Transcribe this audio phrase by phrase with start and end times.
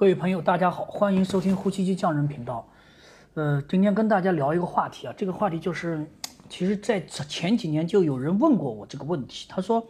[0.00, 2.66] 各位朋友，大家好，欢迎收听呼吸机匠人频道。
[3.34, 6.10] 呃，今天跟大家聊一个话题啊，这个话题就是，
[6.48, 9.86] 其实，在前几年就有人问过我这个问题，他说：“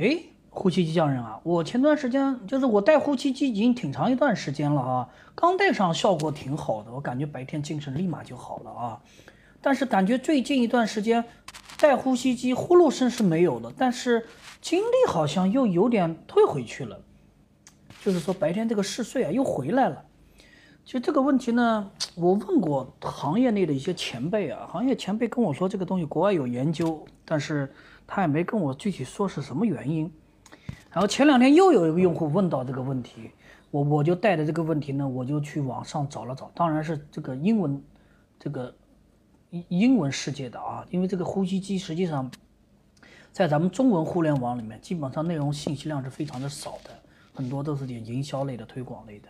[0.00, 9.02] 哎，呼吸机匠人啊，我前段时间就是我戴呼吸机已经挺长一段时间了啊，刚戴上效果挺好的，我感觉白天精神立马就好了啊。
[9.60, 11.22] 但是感觉最近一段时间
[11.78, 14.26] 戴呼吸机呼噜声是没有了，但是
[14.62, 17.02] 精力好像又有点退回去了。”
[18.02, 20.04] 就是说白天这个嗜睡啊又回来了，
[20.84, 27.70] 其实这个问题呢，我问过行业内的一些前辈啊，行业前辈跟我说这个东西国外有研究，但是
[28.06, 30.10] 他也没跟我具体说是什么原因。
[30.90, 33.30] 然后前两天又有一个用户问到这个问题，
[33.70, 37.80] 我我就带着这个问题呢，我就去网上找了找，当然是这个英文，
[38.38, 38.74] 这个
[39.50, 42.28] 英英文世界的啊，因为这个呼吸机实际上
[43.30, 46.90] 在咱们中文互联网里面，基本上内容信息量是非常的少的。
[47.32, 49.28] 很多都是点营销类的、推广类的，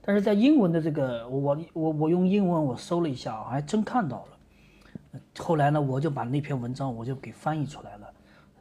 [0.00, 5.20] 但是在英文的这个，我我我用英文我搜了一下，还真看到了。
[5.38, 8.12] 后来呢，我就把那篇文章我就给翻译出来了，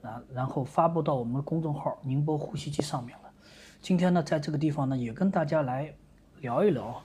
[0.02, 3.30] 然，然后发布到我们的公众号“宁波呼吸机”上面了。
[3.82, 5.94] 今天呢，在这个地方呢，也跟大家来
[6.42, 7.02] 聊一聊。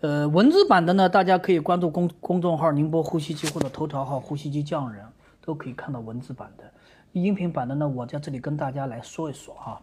[0.00, 5.04] 呃，文字版的呢，大家可以关注公公众号“宁波呼吸机”或者头条号“呼吸机匠人”，
[5.44, 6.64] 都可以看到文字版的。
[7.12, 9.80] 音频版的呢，我在这里跟大家来说一说哈。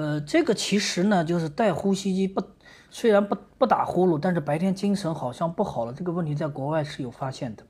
[0.00, 2.42] 呃，这个其实呢，就是戴呼吸机不，
[2.88, 5.92] 虽然不不打呼噜，但是白天精神好像不好了。
[5.92, 7.62] 这个问题在国外是有发现的，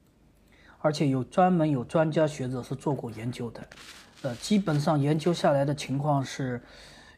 [0.79, 3.61] 而且有专门有专家学者是做过研究的。
[4.23, 6.63] 呃，基本上研究下来的情况是，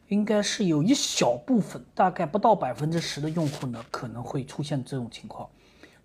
[0.07, 5.47] 应该是有一小部分，大概不到百分之十的用户呢，可能会出现这种情况。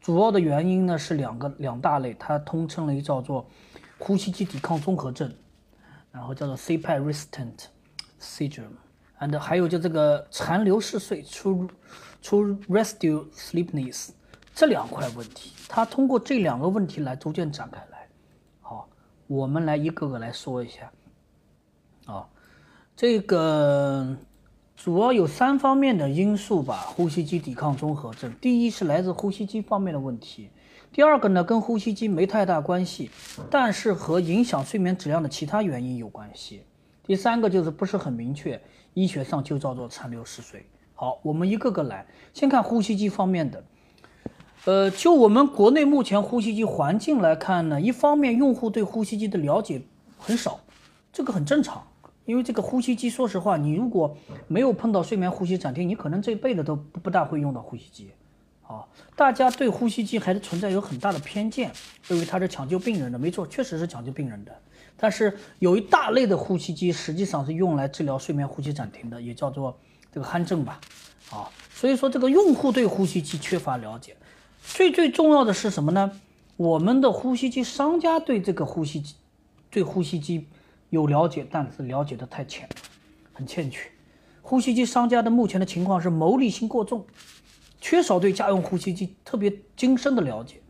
[0.02, 3.48] 主要的原因呢是两个两大类，它通称为叫做
[3.96, 5.32] 呼吸机抵抗综合症，
[6.12, 7.64] 然后叫做 CPAP resistant
[8.20, 8.76] syndrome。
[9.20, 11.68] And 还有就这个残留嗜睡出
[12.20, 14.10] 出 residual sleepiness
[14.54, 18.08] 这两块问题，它通过这两个问题来逐渐展开来。
[18.60, 18.88] 好，
[19.26, 20.90] 我们来一个个来说一下。
[22.06, 22.26] 啊，
[22.96, 24.16] 这个
[24.74, 28.32] 主要有三方面的因素吧，呼吸机抵抗综合症。
[28.40, 30.50] 第一是来自呼吸机方面的问题，
[30.90, 33.10] 第二个呢跟呼吸机没太大关系，
[33.50, 36.64] 但是和影响睡眠质量的其他原因有关系。
[37.04, 38.60] 第三个就是不是很明确。
[38.98, 40.66] 医学上就叫做残留嗜睡。
[40.94, 42.04] 好，我们一个个来，
[42.34, 43.62] 先看呼吸机方面的。
[44.64, 49.82] 呃，就我们国内目前呼吸机环境来看呢，一方面用户对呼吸机的了解
[50.18, 50.58] 很少，
[51.12, 51.86] 这个很正常，
[52.24, 54.16] 因为这个呼吸机，说实话，你如果
[54.48, 58.10] 没有碰到睡眠呼吸暂停，你可能这辈子都不大会用到呼吸机。
[58.66, 58.84] 啊，
[59.16, 61.70] 大家对呼吸机还是存在有很大的偏见，
[62.08, 63.18] 认为它是抢救病人的。
[63.18, 64.52] 没错，确实是抢救病人的。
[64.98, 69.78] 但是有一大类的呼吸机实际上是用来治疗睡眠呼吸暂停的，也叫做
[70.12, 70.80] 这个鼾症吧。
[71.30, 74.16] 啊，所以说这个用户对呼吸机缺乏了解。
[74.62, 76.20] 最最重要的是什么呢？
[76.56, 79.14] 我们的呼吸机商家对这个呼吸机，
[79.70, 80.46] 对呼吸机
[80.90, 82.68] 有了解，但是了解的太浅，
[83.32, 83.88] 很欠缺。
[84.42, 87.06] 呼吸机商家的目前的情况是牟利心过重。
[87.80, 90.60] 缺少对家用呼吸机特别精深的了解，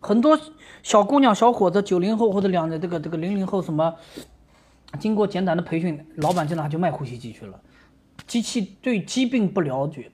[0.00, 0.38] 很多
[0.82, 3.94] 小姑娘、小伙子，九零后或者两的这个这个零零后，什么
[4.98, 7.60] 经过简短的培训，老板进来就卖呼吸机去了。
[8.26, 10.10] 机器对疾病不了解，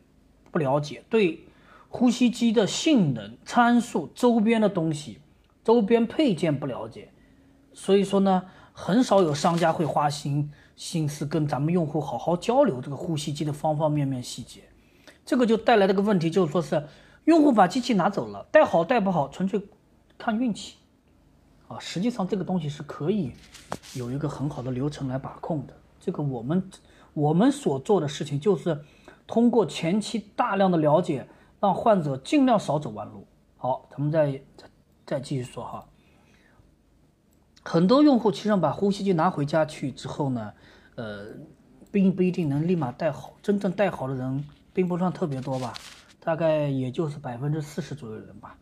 [0.50, 1.46] 不了解对
[1.88, 5.18] 呼吸机的性能参数、周边的东西、
[5.64, 7.10] 周边配件不了解，
[7.72, 8.42] 所以说呢，
[8.72, 14.62] 很少有商家会花心心思跟咱们用户好好交流这个呼吸机的方方面面细节。
[15.24, 16.86] 这个就带来这个问题，就是说是
[17.24, 19.60] 用户把机器拿走了，带好带不好，纯粹
[20.18, 20.76] 看运气
[21.68, 21.78] 啊。
[21.78, 23.32] 实际上这个东西是可以
[23.94, 25.74] 有一个很好的流程来把控的。
[26.00, 26.70] 这个我们
[27.12, 28.84] 我们所做的事情就是
[29.26, 31.28] 通过前期大量的了解，
[31.60, 33.26] 让患者尽量少走弯路。
[33.56, 34.68] 好，咱们再再
[35.04, 35.86] 再继续说哈。
[37.62, 40.52] 很多用户其实把呼吸机拿回家去之后呢，
[40.94, 41.26] 呃，
[41.90, 43.34] 并不一定能立马带好。
[43.42, 44.44] 真正带好的人。
[44.76, 45.72] 并不算特别多吧，
[46.20, 48.58] 大概也就是百分之四十左右的人吧，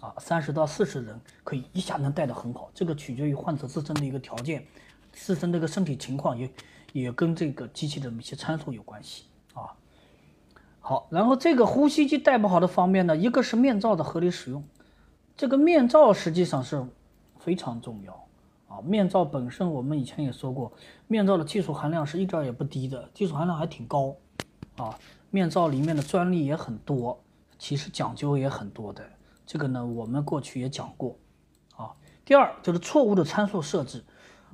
[0.00, 4.66] 啊，三十到四十人可以一下能带得很好，这个取决于患者自身的一个条件，
[5.12, 6.50] 自身的一个身体情况也
[6.92, 9.72] 也跟这个机器的一些参数有关系啊。
[10.80, 14.62] 好，然后这个呼吸机带不好的方面呢，一个是面罩的合理使用，
[15.36, 16.86] 这个面罩实际上是
[17.38, 18.28] 非常重要
[18.68, 18.80] 啊。
[18.84, 20.70] 面罩本身我们以前也说过，
[21.08, 24.14] 面罩的技术含量是一点也不低的，技术含量还挺高
[24.76, 24.96] 啊。
[25.30, 27.18] 面罩里面的专利也很多，
[27.58, 29.02] 其实讲究也很多的。
[29.46, 31.16] 这个呢，我们过去也讲过。
[31.76, 31.92] 啊，
[32.24, 34.04] 第二就是错误的参数设置，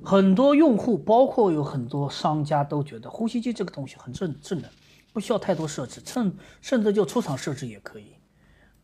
[0.03, 4.65] 很多用户包括有很多商家都觉得呼吸机这个东西很智智能，
[5.11, 8.15] 不需要太多设置，甚甚至就出厂设置也可以。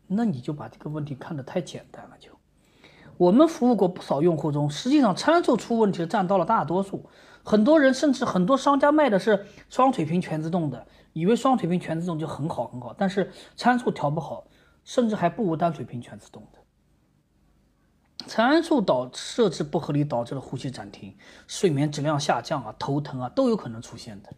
[0.06, 2.16] 那你就把这个问题看得太简单了。
[2.18, 2.30] 就
[3.16, 7.08] 我们服务过不少用户中，实际上参数出问题占到了大多数。
[7.44, 14.44] 很多人甚至很多商家卖的是双水平全自动的，以为双水平全自动就很好很好，但是参数调不好，
[14.90, 16.58] 甚至还不如单水平全自动的。
[18.26, 21.16] 参数导设置不合理导致的呼吸暂停、
[21.46, 24.32] 睡眠质量下降啊、头疼啊都有可能出现的。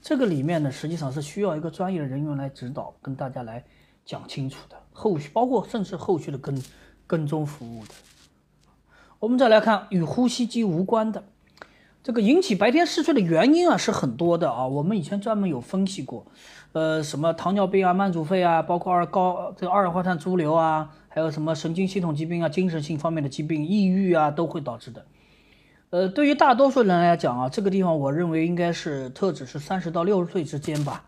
[0.00, 3.62] 这个里面呢，实际上是需要一个专业的人员来指导，跟大家来
[4.06, 4.76] 讲清楚的。
[4.90, 6.64] 后续包括甚至后续的跟
[7.06, 7.92] 跟踪服务的。
[9.18, 11.22] 我们再来看与呼吸机无关的，
[12.02, 14.66] 这个引起白天嗜睡的原因啊是很多的啊。
[14.66, 16.26] 我们以前专门有分析过，
[16.72, 20.90] 呃，什么糖尿病啊、慢阻肺啊，包括二高这个二氧化碳潴留啊。
[21.12, 25.04] 还有什么神经系统疾病啊、精神性方面的疾病、抑郁啊，都会导致的。
[25.90, 31.02] 呃，对于大多数人来讲啊，这个地方我认为应该是特指是三十到六十岁之间吧，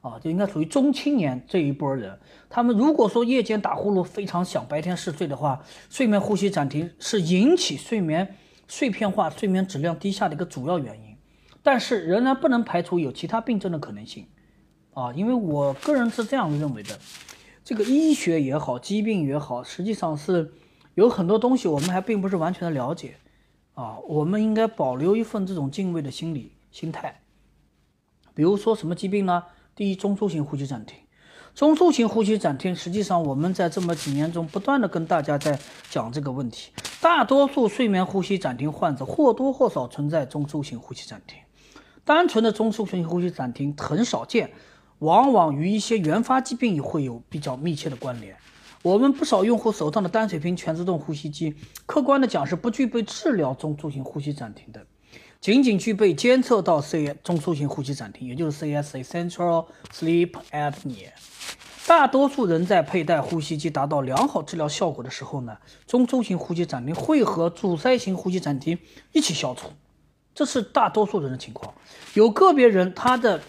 [0.00, 2.16] 啊，就应该属于中青年这一波人。
[2.48, 5.60] 他们如果说夜间打呼噜非常响，白天嗜睡的话，
[5.90, 8.36] 睡眠呼吸暂停是引起睡眠
[8.68, 11.16] 碎片化、睡眠质量低下的一个主要原因。
[11.60, 14.28] 但是仍然不能排除有其他病症的可能性，
[14.94, 16.98] 啊，因为我个人是这样认为的。
[17.64, 20.52] 这个医学也好，疾病也好，实际上是
[20.94, 23.16] 有很多东西我们还并不是完全的了解
[23.74, 23.98] 啊。
[24.06, 27.20] 我们应该保留一份这种敬畏的心理心态。
[28.34, 29.44] 比如说什么疾病呢？
[29.74, 30.98] 第一，中枢型呼吸暂停。
[31.58, 35.58] 中枢型呼吸暂停，实际上我们在这么几年中不断的跟大家在
[35.90, 36.70] 讲这个问题。
[37.00, 41.36] 大多数睡眠呼吸暂停患者或多或少存在中枢型呼吸暂停，
[42.04, 44.52] 单纯的中枢型呼吸暂停很少见。
[45.00, 48.36] 往往与一些原发疾病也会有比较密切的关联。
[48.82, 51.56] 我们不少用户手上的单水平全自动呼吸机，
[51.86, 54.86] 客观的讲是不具备治疗中枢型呼吸暂停的，
[55.40, 61.08] 仅仅具备监测到 C 中枢型呼吸暂停，也就是 CS（Central Sleep Apnea）。
[61.88, 65.56] 大多数人在佩戴呼吸机达到良好治疗效果的时候呢，
[65.86, 68.78] 中枢型呼吸暂停会和阻塞型呼吸暂停
[69.12, 69.70] 一起消除，
[70.34, 71.72] 这是大多数人的情况。
[72.12, 73.40] 有个别人他的。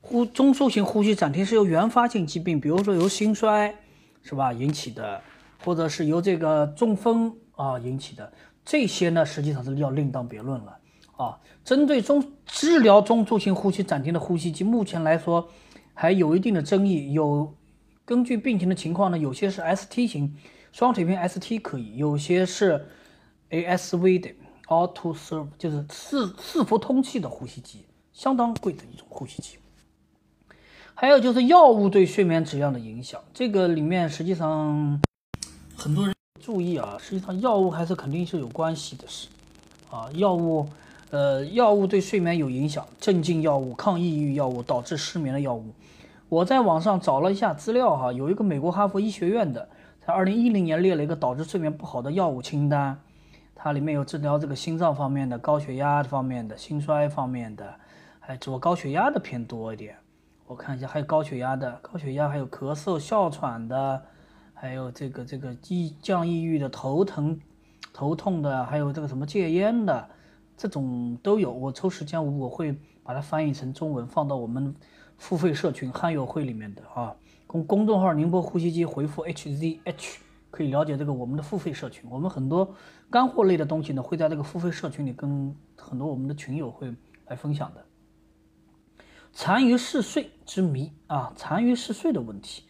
[0.00, 3.74] 呼中枢型呼吸暂停是由原发性疾病，比如说由心衰，
[4.22, 5.20] 是吧引起的，
[5.62, 8.32] 或者是由这个中风啊引起的，
[8.64, 10.78] 这些呢实际上是要另当别论了
[11.16, 11.38] 啊。
[11.62, 15.48] 针对中治疗中枢型呼吸暂停的呼吸机，目前来说
[15.92, 17.12] 还有一定的争议。
[17.12, 17.52] 有
[18.08, 20.34] 根据病情的情况呢，有些是 ST 型
[20.72, 22.86] 双水平 ST 可以，有些是
[23.50, 24.30] ASV 的
[24.66, 27.84] Auto Serve，就是四四幅通气的呼吸机，
[28.14, 29.58] 相当贵的一种呼吸机。
[30.94, 34.98] 还有就是药物对睡眠质量的影响，这个里面实际上
[35.76, 39.28] 很多人注意啊，实际上药物还是肯定是有关系的事
[39.90, 40.66] 啊，药物，
[41.10, 45.66] 呃，药物对睡眠有影响，镇静药物、抗抑郁药物导致失眠的药物，
[46.28, 49.66] 我在网上找了一下资料哈，有一个美国哈佛医学院的，
[50.06, 53.00] 在二零一零年列了一个导致睡眠不好的药物清单，
[53.54, 57.74] 它里面有治疗这个心脏方面的、高血压方面的、心衰方面的，
[58.20, 59.96] 还主高血压的偏多一点。
[60.46, 64.02] 我看一下，还有高血压的，高血压还有咳嗽、哮喘的，
[64.52, 67.40] 还有这个这个抑降抑郁的、头疼、
[67.94, 70.06] 头痛的，还有这个什么戒烟的，
[70.58, 71.50] 这种都有。
[71.50, 74.74] 我抽时间我会把它翻译成中文，放到我们
[75.18, 77.14] 付费社群汉友会里面的啊。
[77.46, 80.16] 公公众号宁波呼吸机回复 HZH
[80.50, 82.08] 可以了解这个我们的付费社群。
[82.10, 82.74] 我们很多
[83.10, 86.92] 干货类的东西呢，会在这个付费社群里跟很多我们的群友会
[87.26, 87.84] 来分享的。
[89.32, 92.64] 残余嗜睡之谜啊，残余嗜睡的问题。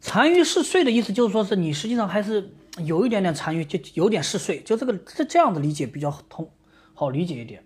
[0.00, 6.48] 残余嗜睡的意思就是说，是你实际上还是有一点点残余，就有点嗜睡，就这个这这样的理解比较通，
[6.92, 7.64] 好理解一点。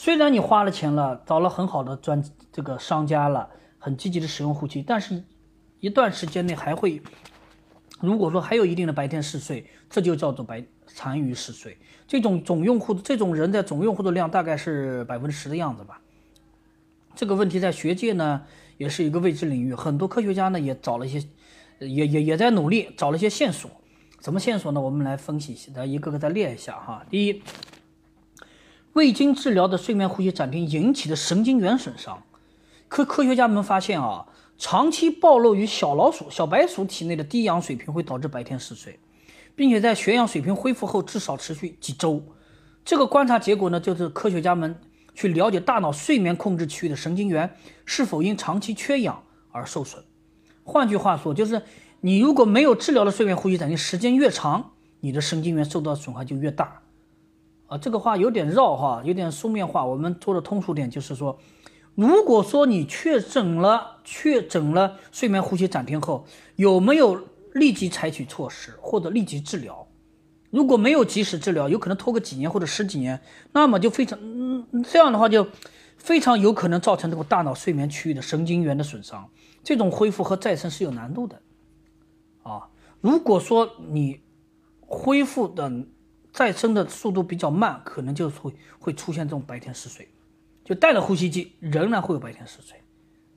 [0.00, 3.50] 虽然你花了钱了，找了很好的专这个商家了，
[3.80, 5.24] 很积极的使用呼吸，但是
[5.80, 7.02] 一段时间内还会，
[8.00, 11.76] 如果说还有一定的白天嗜睡，这就叫做白残余嗜睡。
[12.06, 16.00] 这种总用户的这种人在总用户的量大概是百分之十的样子吧。
[17.16, 18.42] 这个问题在学界呢
[18.76, 21.28] 也是一个未知领域，很多科学家呢也找了一些，
[21.80, 23.68] 也也也在努力找了一些线索。
[24.20, 24.80] 什么线索呢？
[24.80, 27.04] 我们来分析一下，来一个个再列一下哈。
[27.10, 27.42] 第一，
[28.92, 32.22] 未经治疗的睡眠呼吸暂停引起的神经元损伤。
[32.88, 34.26] 科科学家们发现啊，
[34.56, 38.98] 长期暴露于小老鼠、小白鼠体内的低氧水平会导致白天嗜睡，
[39.54, 42.22] 并且在血氧水平恢复后至少持续几周。
[42.84, 44.80] 这个观察结果呢，就是科学家们。
[45.14, 50.04] 去了解大脑睡眠控制区域的神经元是否因长期缺氧而受损。
[50.62, 51.60] 换句话说，就是
[52.02, 56.82] 你如果没有治疗的睡眠呼吸暂停时间越长，你的神经元受到损害就越大。
[57.68, 59.84] 啊，这个话有点绕哈，有点书面化。
[59.84, 61.38] 我们说的通俗点就是说，
[61.94, 66.24] 如果说你确诊了，确诊了睡眠呼吸暂停后，
[66.56, 67.20] 有没有
[67.52, 69.86] 立即采取措施或者立即治疗？
[70.50, 73.20] 如果没有及时治疗，有可能拖个几年或者十几年，
[73.52, 74.18] 那么就非常，
[74.90, 75.46] 这样的话就
[75.98, 79.28] 非常有可能造成这个大脑睡眠区域的神经元的损伤，
[79.62, 81.42] 这种恢复和再生是有难度的，
[82.44, 82.70] 啊，
[83.02, 84.22] 如果说你
[84.80, 85.70] 恢复的
[86.38, 90.08] 再生的速度比较慢，可能就会会出现这种白天嗜睡，
[90.64, 92.80] 就带了呼吸机仍然会有白天嗜睡，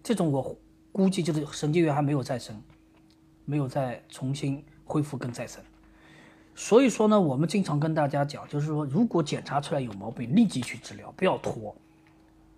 [0.04, 0.56] 这种我
[0.92, 2.62] 估计就是神经元还没有再生，
[3.44, 5.64] 没有再重新恢复跟再生。
[6.54, 11.76] 所以说呢，我们经常跟大家讲，就是说，如果检查出来有毛病，立即去治疗，不要拖。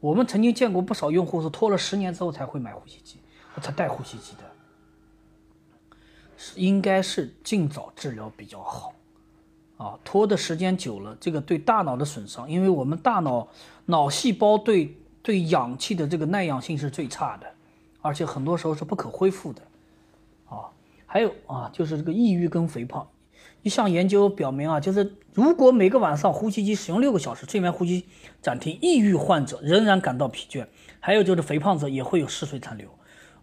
[0.01, 3.17] 我们曾经见过不少用户是拖了十年之后才会买呼吸机，
[3.62, 5.95] 才带呼吸机的，
[6.57, 8.93] 应该是尽早治疗比较好。
[9.84, 13.50] 啊，拖的时间久了，这个对大脑的损伤，因为我们大脑
[13.88, 17.48] 脑细胞对对氧气的这个耐氧性是最差的，
[18.02, 19.62] 而且很多时候是不可恢复的。
[20.46, 20.72] 啊，
[21.06, 23.06] 还有啊，就是这个抑郁跟肥胖。
[23.62, 28.06] 一项研究表明啊，就是如果每个晚上呼吸机使用六个小时，睡眠呼吸
[28.42, 30.66] 暂停，抑郁患者仍然感到疲倦，
[31.02, 32.88] 还有就是肥胖者也会有嗜睡残留。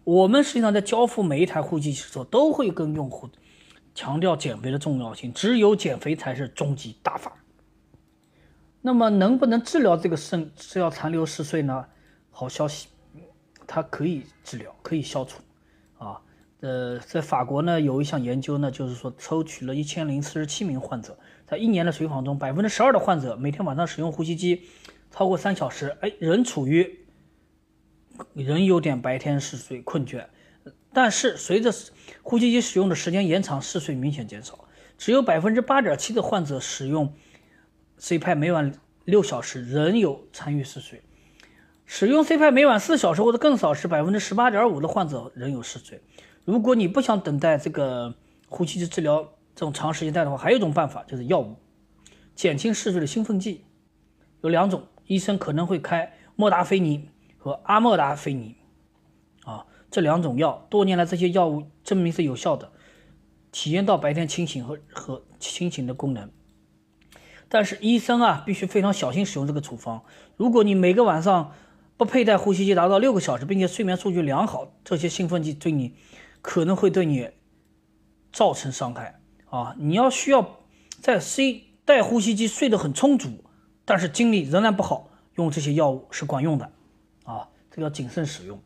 [0.03, 3.29] 我们实际上在交付每一台呼吸机的时候，都会跟用户
[3.93, 7.33] 强调减肥的重要性，只有减肥才是终极大法。
[8.81, 11.85] 那么能不能治疗这个肾是要残留嗜睡呢？
[12.29, 12.87] 好消息，
[13.67, 15.41] 它可以治疗，可以消除，
[15.97, 16.21] 啊。
[16.61, 21.17] 呃，在法国呢，有一项研究呢，就是说抽取了一千零四十七名患者，
[21.47, 24.67] 在一年的随访中，百分之十二的患者每天晚上使用呼吸机
[25.09, 26.99] 超过三小时，哎，仍处于
[28.33, 30.27] 仍有点白天嗜睡困倦，
[30.93, 31.73] 但是随着
[32.21, 34.67] 呼吸机使用的时间延长，嗜睡明显减少。
[34.97, 37.13] 只有百分之八点七的患者使用
[37.99, 38.73] CPAP 每晚
[39.05, 41.01] 六小时，仍有参与嗜睡。
[41.85, 46.01] 使用 CPAP 每晚四小时或者更少时，百分之十八点五的患者仍有嗜睡。
[46.45, 48.15] 如果你不想等待这个
[48.47, 49.23] 呼吸机治疗
[49.55, 51.55] 这种长时间待的话，还有一种办法就是药物，
[52.35, 53.65] 减轻嗜睡的兴奋剂
[54.41, 58.55] 有两种，医生可能会开莫达菲尼和阿莫达菲尼，
[59.91, 62.71] 这两种药多年来这些药物证明是有效的，
[63.51, 66.31] 体验到白天清醒和和清醒的功能。
[67.49, 70.03] 但是医生啊必须非常小心使用这个处方。
[70.37, 71.51] 如果你每个晚上
[71.97, 75.95] 不佩戴呼吸机达到六个小时，并且睡眠数据良好，这些兴奋剂对你。
[76.43, 77.29] 可能会对你
[78.33, 79.75] 造成伤害啊！
[79.77, 80.57] 你要需要
[80.99, 83.43] 在 C 带呼吸机睡得很充足，
[83.85, 86.71] 但是精力仍然不好，用这些药物是管用的
[87.25, 87.47] 啊！
[87.69, 88.59] 这个要谨慎使用。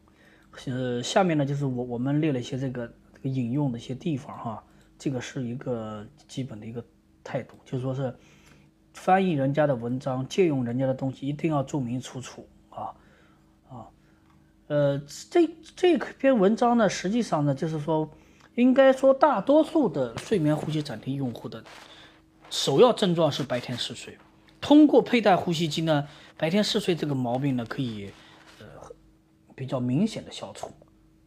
[0.68, 4.64] 呃，下面呢就是我我们列了一些这个这个引用的一些地方哈，
[4.98, 6.84] 这个是一个基本的一个
[7.24, 8.16] 态度，就是说是
[8.94, 12.96] 翻译人家的文章，借用人家的东西，一定要注明出处啊
[13.70, 13.88] 啊。
[14.68, 14.98] 呃，
[15.30, 18.10] 这这篇文章呢，实际上呢，就是说，
[18.56, 21.64] 应该说大多数的睡眠呼吸暂停用户的
[22.50, 24.18] 首要症状是白天嗜睡。
[24.62, 26.08] 通过佩戴呼吸机呢，
[26.38, 28.12] 白天嗜睡这个毛病呢，可以
[29.56, 30.68] 比较明显的消除。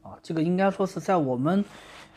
[0.03, 1.65] 啊，这个应该说是在我们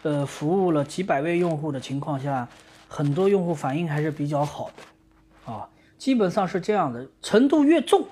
[0.04, 2.48] 呃服务了几百位用户的情况下，
[2.88, 5.52] 很多用户反应还是比较好的。
[5.52, 8.06] 啊，基本上是这样的，程度越重，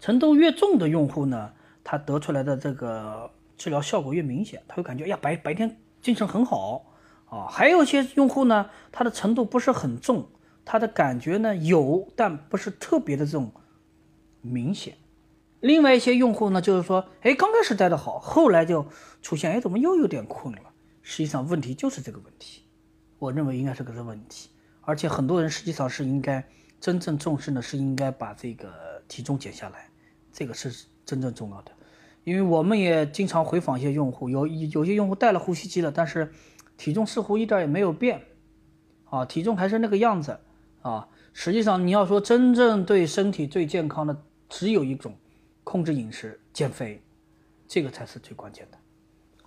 [0.00, 1.52] 程度越重的用户呢。
[1.82, 6.84] 他得出来的这个治疗效果越明显，他会感觉呀白白天精神很好
[7.30, 7.46] 啊。
[7.48, 10.28] 还有一些用户呢，他的程度不是很重，
[10.66, 13.50] 他的感觉呢有，但不是特别的这种
[14.42, 14.98] 明显。
[15.60, 18.86] 另外一些用户呢，就是说，哎，刚开始待的好，后来就
[19.22, 20.60] 出现，哎，怎么又有点困了？
[21.02, 22.62] 实际上问题就是这个问题，
[23.18, 24.50] 我认为应该是个这问题。
[24.82, 26.46] 而且很多人实际上是应该
[26.80, 28.72] 真正重视的，是应该把这个
[29.08, 29.90] 体重减下来，
[30.32, 31.72] 这个是真正重要的。
[32.24, 36.30] 因为我们也经常回访一些用户，有有些用户带了呼吸机了，但是
[36.76, 38.22] 体重似乎一点也没有变，
[39.04, 40.38] 啊，体重还是那个样子，
[40.82, 45.14] 啊，实际上你要说真正对身体最健康的，只有一种，
[45.68, 47.02] 控制饮食、减肥，
[47.66, 48.78] 这个才是最关键的。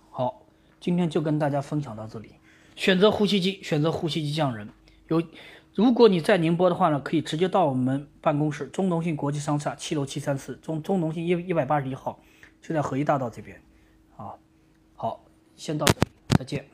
[0.08, 0.46] 好，
[0.78, 2.36] 今天就跟大家分享到这里。
[2.76, 4.68] 选择呼吸机，选择呼吸机匠人。
[5.08, 5.20] 有，
[5.74, 12.20] 如果你在宁波的话呢，可以直接到我们办公室，中农信国际商厦七楼七三四，中中农信一一百八十一号。
[12.60, 13.60] 就在合一大道这边，
[14.16, 14.38] 啊，
[14.94, 15.24] 好，
[15.56, 16.06] 先到这里，
[16.38, 16.71] 再见。